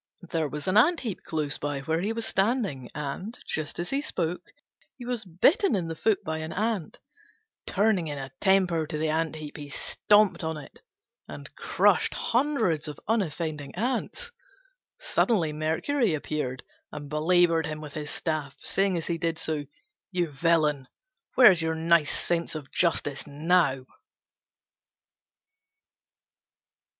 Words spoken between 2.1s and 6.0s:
was standing, and, just as he spoke, he was bitten in the